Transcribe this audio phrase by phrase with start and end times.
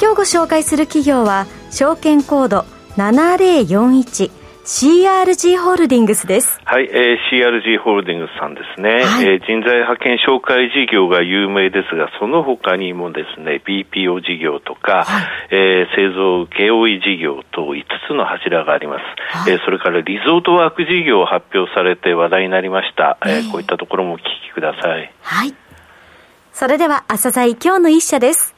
[0.00, 2.64] 今日ご紹介する企業は証券コード
[2.96, 4.30] 7041
[4.68, 6.60] CRG ホールディングスです。
[6.62, 19.02] はい、えー、CRG ホールディングスさんですね、はい、えー、人材派遣紹介事業が有名ですが、その他にもですね、BPO 事業とか、はい、えー、製造請負事業と5つの柱があります。
[19.38, 23.16] はい、えー、それからリゾートワーク事業を発表されて話題になりました。
[23.24, 25.10] えー、こういったところもお聞きください。
[25.22, 25.54] はい。
[26.52, 28.54] それでは、朝鮮今日の一社です。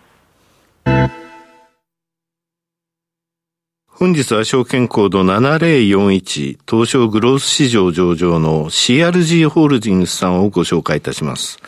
[4.00, 11.58] 本日は証券コード7041東証グロース市場上場の CRG ホールディングスさんをご紹介いたします。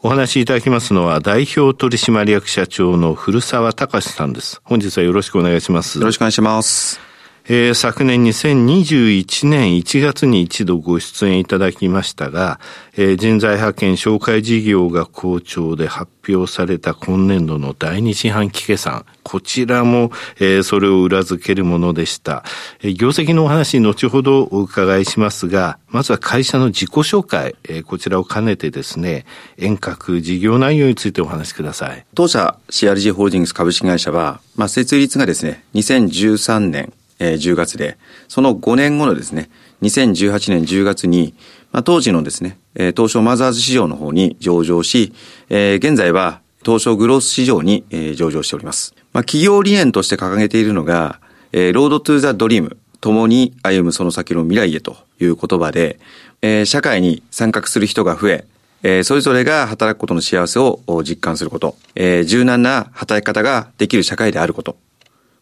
[0.00, 4.60] お話しいただきますのは代表取締役社長の古澤隆さんです。
[4.62, 5.98] 本日はよろしくお願いします。
[5.98, 7.09] よろしくお願いします。
[7.52, 12.60] えー、昨年2021年1月に一度ご出演いただきましたが、
[12.96, 22.44] えー、人材派遣紹介事業が好調で発表された今年度の第二四半期決算、こちらも、えー、それを裏付けるものでした。
[22.82, 29.26] えー、業績のお話、後ほどお伺いしますが、まずは会社の自己紹介、えー、こちらを兼ねてですね、
[29.58, 32.06] 遠隔事業内容についてお話しください。
[32.14, 39.48] 当社 CRG ホールディングス株式会社は、まあ、設立がですね、2013年えー、10月で、その5年後のですね、
[39.82, 41.34] 2018年10月に、
[41.70, 45.12] まあ、当時のですね、えー、東証マザーズ市場の方に上場し、
[45.48, 48.94] えー、現在は東証グロース市場に、えー、上場しております。
[49.12, 51.20] まあ、企業理念として掲げているのが、
[51.52, 55.98] えー、 Road to the Dream、共に歩むその先の未来へという言葉で、
[56.42, 58.44] えー、社会に参画する人が増え、
[58.82, 64.76] えー、それぞれが働くことの幸せを実感すること、えー、柔軟な働き方ができる社会であること、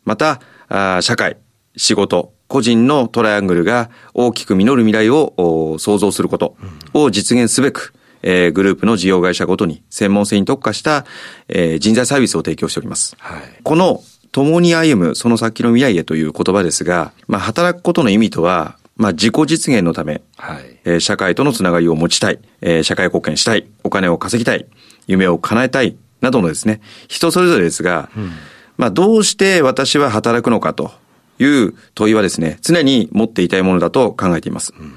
[0.04, 1.36] また、あ社会、
[1.78, 6.56] 仕事、個人のトライアングルが大きく実る未来を創造すること
[6.92, 11.06] を実現すべく、えー、グループの事業会社ごとに専門性に特化した、
[11.48, 13.16] えー、人材サービスを提供しております。
[13.18, 14.02] はい、この
[14.32, 20.80] 共に歩むその先の未来へという言葉ですが、まあ、働くことの意味とは、まあ、自己実現のため、はい。
[20.84, 24.66] えー、社会とのつながりを持ちたい、えー、社会貢献したい、お金を稼ぎたい、
[25.06, 28.32] 夢を叶えたい、などのですね、人それぞれですが、うん、
[28.76, 30.90] まあ、どうして私は働くのかと
[31.38, 34.74] いう問いはですね、常に持っていたいものだと考えています。
[34.78, 34.94] うん、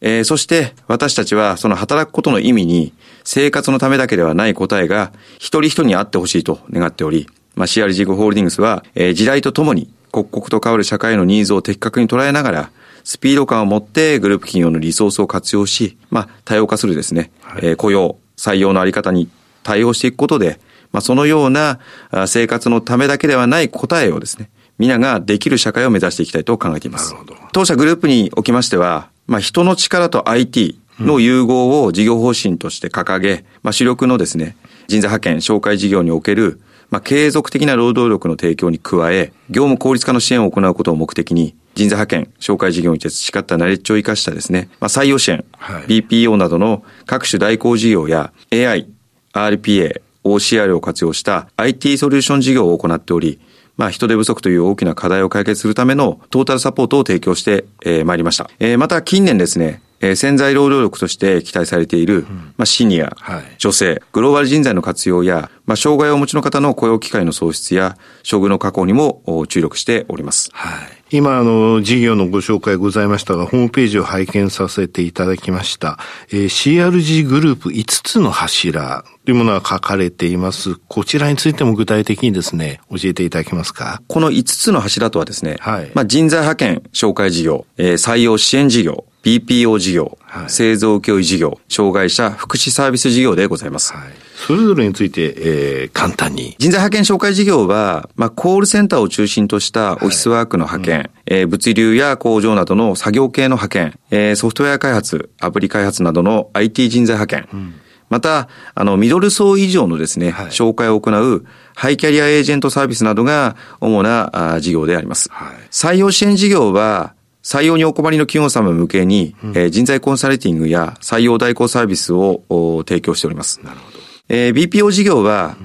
[0.00, 2.92] えー、そして私たちはその働くことの意味に
[3.24, 12.70] 生活のためだけではない答えが一人一人にあってほしいと願っており、まあ、CRG ホールディングスは、えー、時代とともに刻々と変わる社会のニーズを的確に捉えながら、
[13.02, 19.28] スピード感を持ってグループ企業のリソースを活用し、まあ、多様化するですね、はい、えー、雇用、採用のあり方に
[19.62, 20.60] 対応していくことで、
[20.92, 21.80] まあ、そのような
[22.26, 24.48] 生活のためだけではない答えをですね、
[24.78, 27.14] 皆ができる社会を目指していきたいと考えています。
[27.52, 48.88] 当社グループにおきましては、まあ、人の力と IT の融合を事業方針として掲げ、まあ、主力のですね、人材派遣、紹介事業における、まあ、継続的な労働力の提供に加え、業務効率化の支援を行うことを目的に、人材派遣、紹介事業に培ったナレッジを生かしたですね、まあ、採用支援、はい、BPO などの各種代行事業や AI、
[49.32, 53.40] RPA、OCR を活用した IT ソリューション事業を行っており、
[53.76, 58.50] まあ、人手不足という大きな課題を解決するためのトータルサポートを提供してまい、えー、りました。
[58.60, 62.24] えー、また近年ですね、えー、潜在労働力として期待されている、うん、
[62.56, 67.96] まあ、シニア、はい、女性、グローバル人材の活用や、まあ、障害をお持ちの方の雇用機会の創出や、
[68.28, 70.50] 処遇の確保にも注力しております。
[70.52, 75.96] はい今、あの、事業のご紹介ございましたが、ホームページを拝見させていただきました。
[76.32, 80.74] えー、CRG グループ5つの柱というものが書かれています。
[80.88, 84.02] こちらについても具体的にですね、教えていただけますか？
[84.08, 85.92] この5つの柱とはですね、はい。
[85.94, 93.94] まあ、人材派遣紹介事業、えー、採用支援事業、BPO 事業、はい、製造教育事業、障害者福祉サービス事業でございます。
[93.94, 94.12] はい。
[94.46, 96.54] それぞれについて、えー、簡単に。
[96.58, 107.74] 人材派遣紹介事業は、まあ、コールセンターを中心としたオフィスワークの派遣、はいうん、えー、物流や工場などの作業系の派遣、えー、ソフトウェア開発、アプリ開発などの IT 人材派遣、うん、
[108.10, 115.30] また、あの、ミドル層以上のですね、はい、紹介を行うハイキャリアエージェントサービスなどが主な事業であります。
[115.32, 122.42] はい、採用支援事業は、採用にお困りの企業様向けに、うん、えー、人材コンサルティングや採用代行サービスを
[122.88, 123.60] 提供しております。
[123.62, 123.98] なるほど。
[124.30, 125.56] えー、BPO 事業は、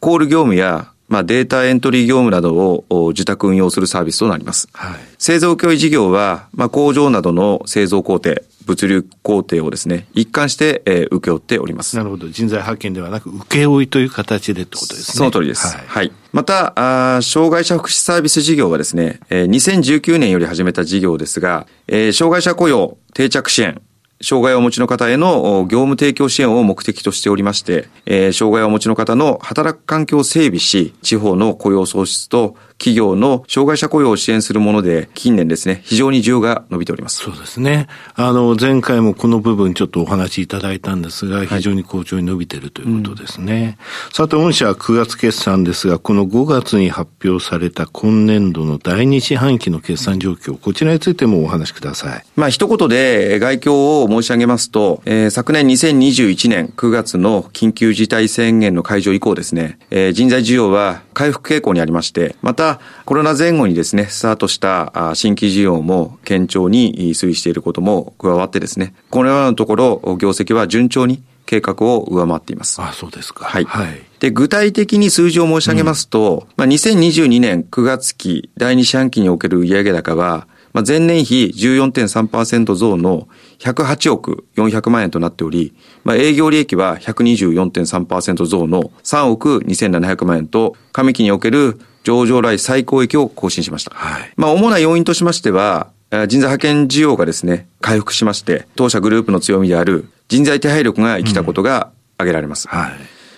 [0.00, 4.68] コール業務や、まあ、データエントリー業務などを自宅運用するサービスとなります。
[4.72, 11.96] はい、製造教育事業は、まあ、工場などの製造工程、物流工程をですね、一貫して、えー、請け負っております。
[11.96, 12.28] なるほど。
[12.28, 15.18] 人材派遣ではなく、請負いという形でってことですね。
[15.18, 15.66] その通りです。
[15.66, 15.86] はい。
[15.86, 23.80] はい、またあ、障害者福祉サービス事業はですね、えー、2019年より始めた事業ですが、えー、障害者雇用、定着支援、
[24.22, 37.18] 障害をお持ちの方への業務提供支援を目的としておりまして、えー、障害をお持ちの方の働く環境を整備し、地方の雇用創出と企業の障害者雇用を支援するもので、近年ですね、非常に需要が伸びております。
[37.18, 37.86] そうですね。
[38.14, 43.78] あの、前回もこの部分ちょっとお話しいただいたんですが、非常に好調に伸びているということですね。
[44.08, 52.24] うん、さて、御社は9月決算ですが、この5月に発表された今年度の第2四半期の決算状況、こちらについてもお話しください。
[52.36, 62.63] まあ、一言で概況を申し上げますと、えー、昨年2021年9月の緊急事態宣言の解除以降ですね、えー、人材需要は回復傾向にありまして、また、
[63.04, 72.80] コロナ前後にですね、スタートした新規需要も堅調に推移していることも加わってですね、このようなところ、業績は順調に計画を上回っています。
[72.80, 73.44] あそうですか。
[73.44, 73.64] はい。
[73.64, 83.28] はい、で、具体的に数字を申し上げますと、うん、まあ、2022年9月期第2四半期における売上高は、まあ、前年比14.3%増の
[83.60, 85.72] 108億400万円となっており、
[86.02, 93.90] まあ、営業利益は124.3%増の3億2700万円と、上期における上場来最高益を更新しました。
[93.94, 102.68] はい、まあ、主な要因としましては、人材派遣需要がですね、回復しまして、当社グループの強みである人材手配力が生きたことが挙げられます。
[102.72, 102.92] うん、はい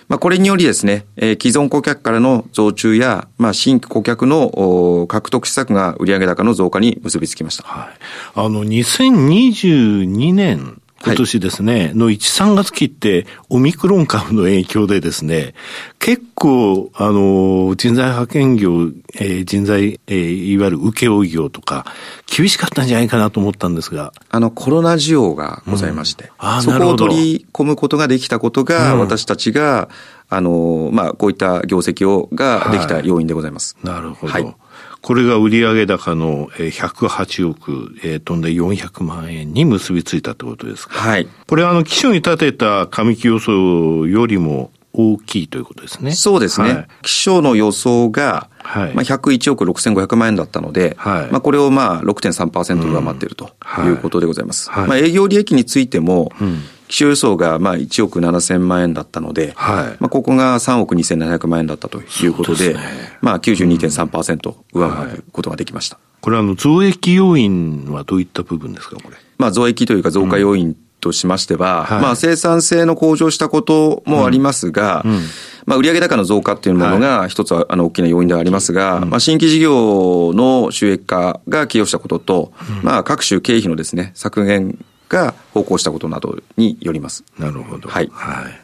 [0.07, 7.63] まあ、これによりですね、えー、既存顧客からの増注や、まあ、新規顧客の獲得施策が売上高の増加に結びつきました。
[7.63, 7.97] はい。
[8.35, 15.53] あの、2022年今年ですね、はい、の1、3月期って、オミクロン株の影響でですね、
[15.99, 21.85] 結構、あの、人材派遣業、えー、人材、えー、いわゆる請負業とか、
[22.25, 24.11] 厳しかったんじゃないかなと思ったんですが。
[24.29, 29.89] あの、コロナ需要がございまして、うん、そこを取り込むことができたことが、うん、私たちが、
[30.29, 33.77] あの、まあ、こういった業績を、ができた要因でございます。
[33.83, 34.33] はい、なるほど。
[34.33, 34.55] はい
[35.01, 40.95] これが売上高の108億、えー、飛んで400万円に結びついたってことですか？
[40.95, 41.27] はい。
[41.47, 46.11] これはあの、基礎に立てた上期予想よりも大きいということですね。
[46.11, 46.73] そうですね。
[46.73, 53.51] はい、気象の予想が、はい、まあ、101億6500万円だったので、はい、まあ、これをまあ6.3%上回っていると
[53.85, 54.69] いうことでございます。
[54.69, 62.81] うんはい、まあ、営業利益についても、うん気象予想がまあ1億7000万円だったので、はい、まあここが3億2700万円だったということで、でね、
[63.21, 65.99] まあ92.3%上回ることができました。
[66.21, 69.17] これあの増益要因はどういった部分ですか、これ。
[69.37, 75.19] まあ増益というか増加要因としましては、はい、まあ生産性の向上したこともありますが、うんうん
[75.67, 87.23] まあ、売上高の増加っていうものが一つは、あの、大きな要因ではありますが、まあ、新規事業の収益化が寄与したことと、まあ、各種経費のですね、削減が方向したことなどによります。
[87.39, 87.89] なるほど。
[87.89, 88.09] はい。
[88.11, 88.61] はい。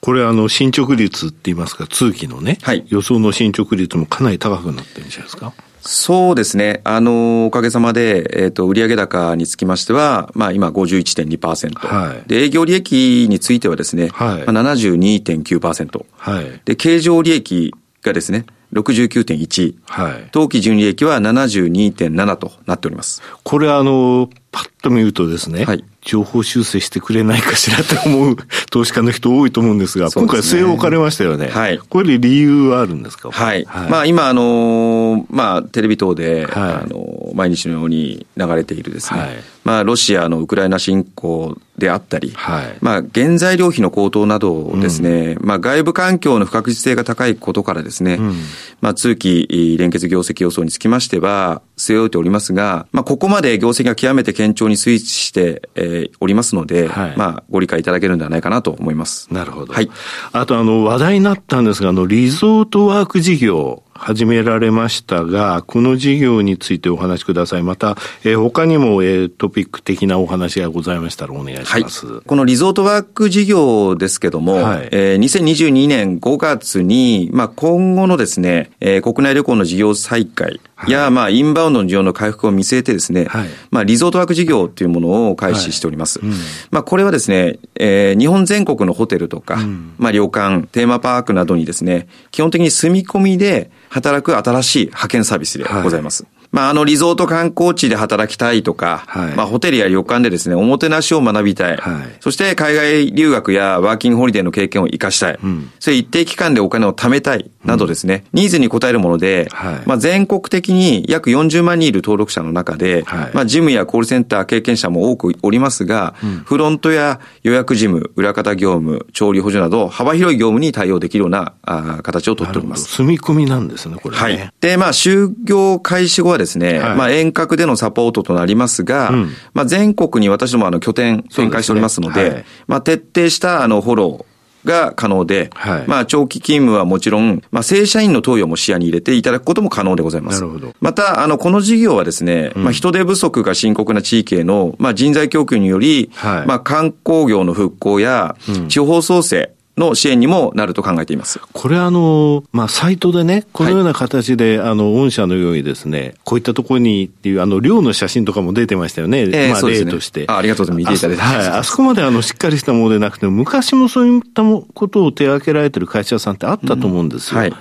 [0.00, 5.52] これあの、進捗率って言いますか、通期のね、はい、予想の進捗率もかなり高くなってるんじゃないですか？
[5.86, 6.80] そうですね。
[6.84, 11.86] あの、おかげさまで、えっ、ー、と、売上高につきましては、まあ今51.2%。
[11.86, 12.28] はい。
[12.28, 14.50] で、営業利益についてはですね、はい。
[14.50, 16.04] まあ、72.9%。
[16.16, 16.60] はい。
[16.64, 19.74] で、経常利益がですね、69.1。
[19.86, 20.28] はい。
[20.32, 23.22] 当期純利益は72.7となっております。
[23.42, 28.36] これあの、パッと見るとですね、はい、情報修正してくれないかしらと思う
[28.70, 31.48] 投資家の人多いと思うんですが、すね、今回据え置かれましたよね。
[31.48, 31.78] はい。
[31.78, 33.30] これ理由はあるんですか？
[33.30, 33.64] はい。
[33.64, 39.30] はい、まあ今あの、まあテレビ等で、はい、あの、毎日のように流れているですね、はい、
[39.64, 48.34] まあロシアのウクライナ侵攻であったり、はい、まあ原材料費の高騰などですね、うん、まあ外部環境の不確実性が高いことからですね、うん、
[48.80, 59.32] まあ通期連結業績予想につきましては据え置いておりますが、まあここまで業績が極めて堅調に推移して、えー、おりますので、はい、まあ、ご理解いただけるんではないかなと思います。
[59.32, 59.72] なるほど。
[59.72, 59.90] はい。
[60.32, 67.62] あと、あの、話題になったんですが、あの、リゾートワーク事業、始められましたが、この事業についてお話しください。
[67.62, 72.06] また、えー、他にも、えー、トピック的なお話がございましたらお願いします。
[72.06, 86.20] はい、このリゾートワーク事業ですけども、はい、えー、2022年5月に、まあ、今後のですね、えー、国内旅行の事業再開や、はい、まあ、インバウンドの需要の回復を見据えてですね、はい、まあ、リゾートワーク事業というものを開始しております。
[86.20, 86.36] はいうん、
[86.70, 96.24] まあ、これはですね、えー、日本全国のホテルとか、うん、まあ、旅館、テーマパークなどにですね、基本的に住み込みで、働く新しい派遣サービスでございます。
[96.24, 101.76] はい、まあ、あの、リゾート観光地で働きたいとか、はい、まあ、ホテルや旅館でですね、おもてなしを学びたい。
[101.76, 105.38] はい、そして、海外留学やワーキングホリデーの経験を活かしたい。
[105.42, 107.50] うん、それ一定期間でお金を貯めたい。
[107.64, 122.84] などですね、うん、ニーズに応えるもので、はい、まあ、全国的に約40万人いる登録者の中で、はい、まあ、事務やコールセンター経験者も多くおりますが、うん、フロントや予約事務、裏方業務、調理補助など、幅広い業務に対応できるようなあ形をとっております。
[122.84, 124.52] 住み込みなんですね、これ、ね、はい。
[124.60, 126.43] で、まあ、就業開始後はですね、
[126.78, 134.34] はい、まあ、遠隔でのサポートとなりますが、うん、まあ、全国に私どもあの拠点展開しておりますので、でねはい、まあ、徹底したあのフォロー、
[134.64, 140.40] が可能で、はい、まあ長期勤務はもちろん、まあ正社員の投与も視野に入れていただくことも可能でございます。
[140.40, 140.74] なるほど。
[140.80, 148.36] また、あの、この事業はですね、うん、まあ人手不足が深刻な地域への、まあ人材供給により、はい、まあ観光業の復興や、
[148.68, 151.40] 地方創生、の支援にもなると考えています。
[151.52, 159.22] これあの、まあ、サイトでね、このような形で、はい、あの、御社のようにですね、こういったところにっていう、あの、量の写真とかも出てましたよね。
[159.22, 160.26] えー、まあ、例として。
[160.28, 160.92] あありがとうございます。
[160.92, 161.22] 見ていただいて。
[161.22, 161.58] はい。
[161.58, 167.40] あそこまであの、しっかりしたものでなくても、昔もそういったことを手掛けられてる会社さんってあったと思うんですよ。
[167.40, 167.54] うん、はい。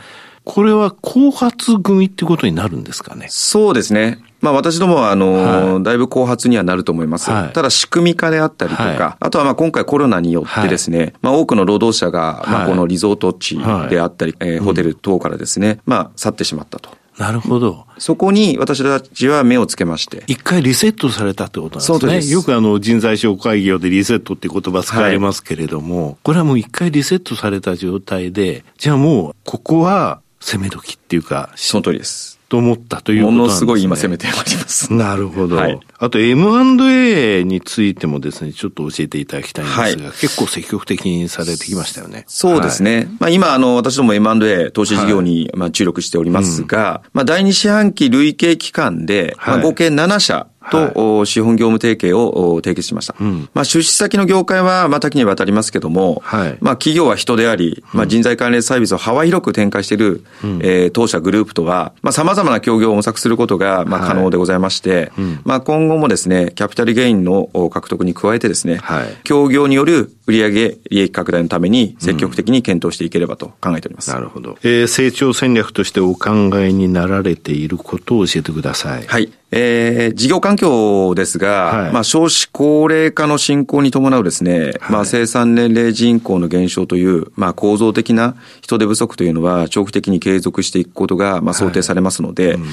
[0.46, 3.28] これは後発組ってことになるんですかね？
[3.30, 4.20] そうですね。
[4.44, 7.32] まあ私どもは、あの、はい、だいぶ後発にはなると思います。
[7.32, 13.58] はい、ただ仕組み化であったりとか、はい、あとはまあ今回コロナによってですね、まあ多くの労働者が、まあこのリゾート地
[13.90, 16.90] であったり、えー、ホテル等からですね、まあ去ってしまったと。
[17.18, 17.86] なるほど。
[18.00, 20.24] そこに私たちは目をつけまして。
[20.28, 22.00] 一回リセットされたってことなんですね。
[22.00, 22.34] そうです。
[22.34, 31.52] よくあの人材紹介業でリセットって言葉使われますけれども、はい、これはもう一回リセットされた状態で、じゃあもうここは攻め時っていうか。
[31.56, 32.33] その通りです。
[32.50, 33.38] と思ったということね。
[33.40, 34.94] ものすごい今攻めております。
[34.94, 35.56] なるほど。
[35.56, 42.26] はい、あと M&A についてもですね、ちょっと教えていただきたいんですが、はい、結構積極的にされてきましたよね。
[42.28, 42.96] そうですね。
[42.96, 53.16] はい、まあ今、あの、私ども M&A 投資事業に、まあ注力しておりますが、うん、まあ第二四半期累計期間で、まあ合計7社、と、はい、資本業務提携を締結しました。
[53.20, 74.10] うん、まあ、出資先の業界は、まあ、多岐にわたりますけども、はい、まあ、企業は人であり、まあ、人材関連サービスを幅広く展開している、うん、えー、当社グループとは、まあ、様々な協業を模索することが、まあ、可能でございまして、はいうん、まあ、今後もですね、キャピタルゲインの獲得に加えてですね、はい、協業による売上利益拡大のために積極的に検討していければと考えております。
[74.10, 74.58] なるほど。
[74.64, 79.06] えー、成長戦略としてお考えになられていることを教えてください。
[79.06, 79.32] はい。
[79.56, 92.66] えー、事業環境ですが、はい、まあ少子高齢化の進行に伴うですね、はい、まあ生産年齢人口の減少という、まあ構造的な人手不足というのは長期的に継続していくことが、まあ想定されますので、はいうん、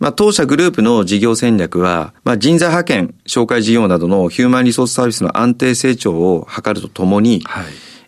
[0.00, 7.44] まあ当社グループの事業戦略は、まあ人材派遣、紹介事業などのヒューマンリソースサービスの安定成長を図るとともに、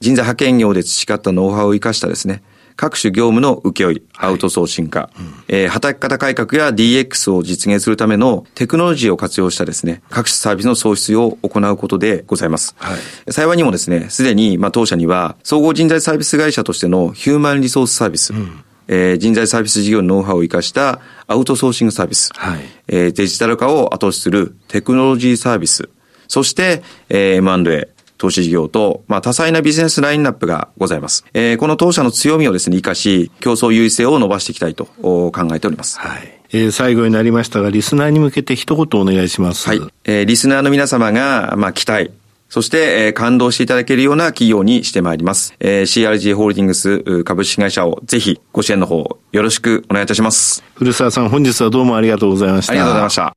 [0.00, 2.42] 人材派遣業で培ったノウハウを生かしたですね、
[2.76, 12.74] 各種業務の請負、アウトソーシング化、はいうん、えー、働き方改革や DX を実現するためのテクノロジーを活用したですね、各種サービスの創出を行うことでございます。
[12.78, 12.94] は
[13.28, 25.88] い、幸いにもですね、すでに、まあ、当社には、総合人材サービス会社としてのヒューマンリソースサービス、うんえー、人材サービス事業のノウハウを生かしたアウトソーシングサービス、はいえー、デジタル化を後押しするテクノロジーサービス、
[26.28, 27.88] そして、えー、M&A、
[28.22, 31.24] 投資事業と、まあ、多彩なビジネスラインナップがございます。
[31.34, 35.98] えー、この当社の強みをですね、活かし、競争優位性を伸ばしていきたいと考えております。
[35.98, 36.40] はい。
[36.52, 39.68] えー、最後になりましたが、リスナーに向けて一言お願いします。
[39.68, 39.80] はい。
[40.04, 42.12] えー、リスナーの皆様が、まあ、期待、
[42.52, 45.54] そして、えー、感動していただけるような企業にしてまいります。
[45.58, 50.62] えー、CRG ホールディングス株式会社をぜひご支援の方よろしくお願いいたします。
[50.74, 52.72] 古澤さん、本日はどうもありがとうございました。
[52.72, 53.34] ありがとうございました。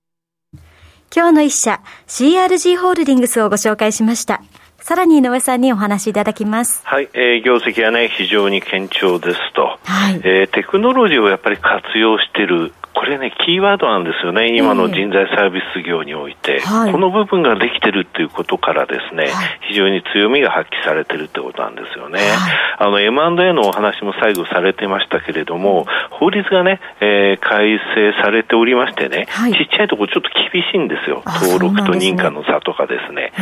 [1.15, 4.43] 今日の一社、CRG ホールディングスをご紹介しました。
[4.79, 6.81] さらに井上さんにお話しいただきます。
[6.83, 9.79] はい、えー、業績はね、非常に堅調ですと。
[9.81, 22.19] はい、えー、テクノロジーをやっぱり活用しているこれね、キーワードなんですよね、今の人材サービス業において、えーこの部分ができてるっていうことからですね、はい、非常に強みが発揮されてるってことなんですよね。
[22.19, 22.29] はい、
[22.79, 31.21] あの、M&A のお話も最後されてましたけれども、法律がね、えー、改正されておりましてね、はい、ちっちゃいところちょっと厳しいんですよ。
[31.25, 33.33] 登録と認可の差とかですね。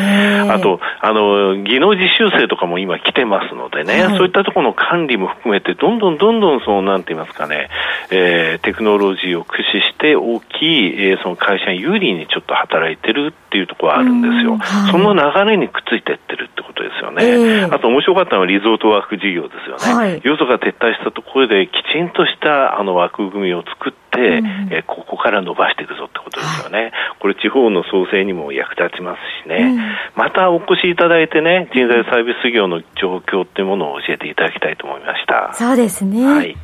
[0.49, 7.69] あと、あの、技能実習生とかも今来てますのでね、そういったところの管理も含めて、どんどんどんどん、そうなんて言いますかね、
[8.09, 14.57] えー、テクノロジーを駆使して大きい、えー、その会社に有利にちょっと働いてるっていうところはあるんですよ。
[14.57, 17.23] はい、その流れにくっついてってるってことですよね。
[17.25, 19.93] えー、あと面白かったのはリゾートワーク事業ですよね。
[19.93, 26.79] はい、よそが撤退したところできちんとしたあの枠組みを作って、うん、えー、ここから伸ばしていくぞってことですよね。
[26.79, 29.79] はい、これ地方の創生にも役立ちますしね、うん、
[30.15, 35.53] またお越しいただいてね、人材サービス業の状況っていうものを教えていただきたいと思いました。
[35.53, 36.25] そうですね。
[36.25, 36.55] はい。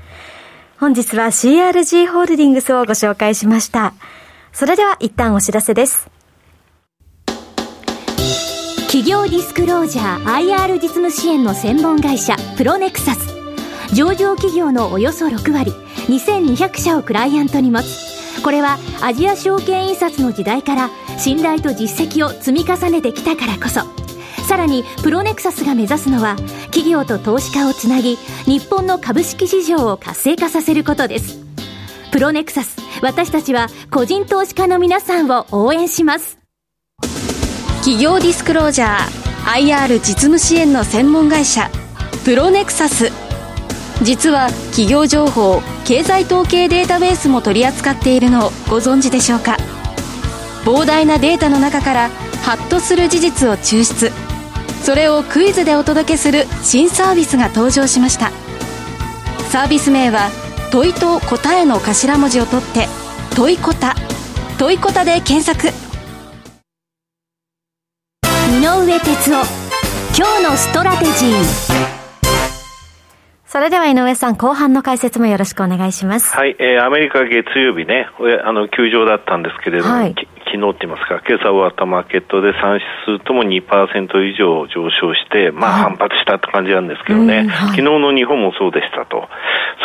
[0.79, 3.93] 本日は CRG ホールディングスをご紹介しました。
[4.53, 6.09] それでは一旦お知らせです。
[8.88, 13.39] 企業ディスクロージャー IR 実務支援の専門会社プロネクサス。
[13.93, 15.71] 上場企業のおよそ6割
[16.07, 23.81] 2200社をクライアントに持つこれはアジア証券印刷の時代から信頼と実績を積み重ねてきたからこそ
[24.50, 26.36] さらにプロネクサスが目指すのは
[26.72, 28.15] 企業と投資家をつなぎ
[28.46, 31.38] 日本の株式市場を活性化させることです。
[32.12, 36.39] プロネクサス私たちは個人投資家の皆さんを応援します。
[37.82, 41.70] 企業ディスクロージャー IR 実務支援の専門会社
[42.25, 43.12] プロネクサス。
[44.01, 49.58] 実は企業情報経済統計データベースも取り扱っているのをご存知でしょうか？
[50.65, 52.10] 膨大なデータの中から
[52.41, 54.12] ハッとする事実を抽出。
[54.81, 58.31] それをクイズでお届けする新サービスが登場しました。
[59.50, 60.29] サービス名は
[60.71, 62.88] 問いと答えの頭文字を取って
[63.36, 63.95] 問いこた。
[64.57, 65.67] 問いこたで検索。
[68.51, 69.69] 井上哲夫。
[70.17, 72.00] 今日のストラテジー。
[73.45, 76.36] それでは井上さん、後半の解説もよろしくお願いします。
[76.36, 78.07] はい、えー、アメリカ月曜日ね、
[78.43, 80.15] あの、休場だったんですけれども、はい、
[80.50, 82.74] 昨日って言いますか、今朝終わったマーケットで3
[83.06, 83.62] 指数とも2%
[84.25, 89.29] 以上上昇して、まあ反発したって感じなんですけどね、はい、昨日の日本もそうでしたと。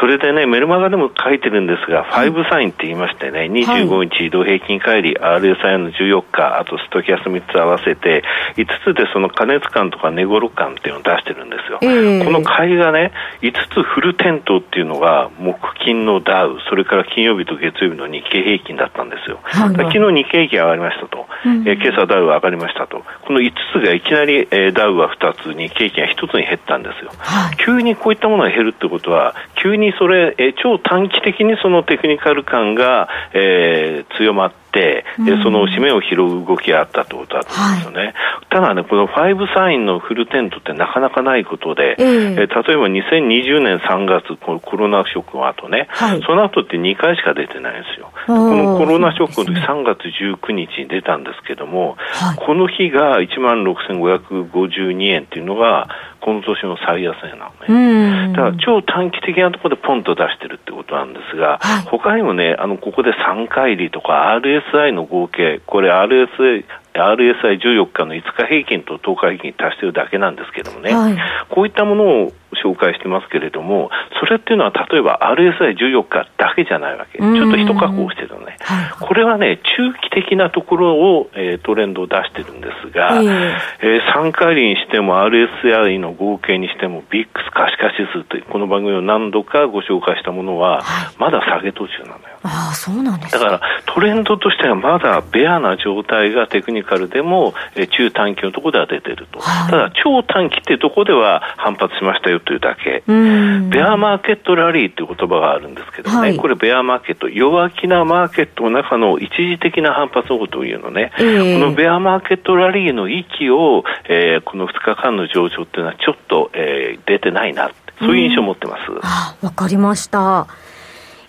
[0.01, 8.25] それでね、メルマガでも書いてるんですが、ファイブサインって言いましてね、25日移動平均乖離、RSI の14日、あとストキャス3つ合わせて、
[8.57, 11.79] 5つでその加熱感とか値頃感っていうのを出してるんですよ。
[11.83, 19.41] えー、この買いがね、5つフル点灯っていうのが、木金のダウ、それから金曜日と月曜日の日経平均だったんですよ。
[19.43, 27.11] はい、昨日日経平均上がりましたと、うん、えー、今朝ダウは上がりましたと、この5つがいきなり、えー、ダウは2つ、日経平均は1つに減ったんですよ。
[27.19, 35.05] はい、急にこういったものが減るってことは、急にそれ、えー、超短期的にそのテクニカル感が、えー、強まって、、で
[35.43, 38.15] その締めを拾う動きがあったということだと思うんですよね、はい、
[38.51, 48.11] ただね、この5サインのフルテントってなかなかないことで、えー、え例えば2020年3月、このコロナショックの後ね、はい、その後って2回しか出てないんですよ。
[48.27, 55.89] このコロナショックの時3月19日に出たんですけども、はい、この日が1万6552円っていうのが、
[56.25, 58.33] この年の最安値なのね。
[58.33, 64.33] だから超短期的なところでポンと出してるってことなんですが、はい、他にもね、あの、ここで3回利とか
[64.73, 71.17] RSI の合計、これ RSI、RSI14 日の5日平均と10日平均足してるだけなんですけどもね、はい、
[71.49, 72.33] こういったものを
[72.65, 77.19] 紹介してますけれども、それっていうのは例えば RSI14 日だけじゃないわけ。
[77.19, 78.57] ちょっと一加工してるのね。
[78.61, 90.83] はい、これはね、中期的なところを、えー、トレンドを出してるんですが、えー、えー、3回りにしても RSI の合計にしてもビックス可視化指数というこの番組を何度かご紹介したものは、
[91.19, 92.21] まだ下げ途中なのよ。
[92.45, 99.41] ああ、そうなんですだからトレンドとしてはまだベアな状態がテクニカルでも、えー、中短期のところでは出てると。
[99.41, 103.03] はい、ただ超短期っていうところでは反発しましたよというだけ。
[103.07, 111.13] ベアマーケットラリーっていう言葉があるんですけどね、はい、これベアマーケット、弱気なマーケットの中の一時的な反発のことを言うのね。
[111.19, 117.71] えー、このベアマーケットラリーの域を、えー、この2日間の上昇っていうのはちょっと、えー、出てないな。
[118.01, 119.45] そういう印象を持ってます。
[119.45, 120.47] わかりました。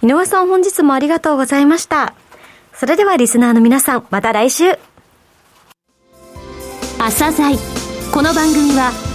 [0.01, 2.13] 井上さん本日もありがとうございました。
[2.73, 4.77] それではリスナーの皆さん、また来週。
[6.99, 7.55] 朝鮮
[8.11, 9.14] この番組は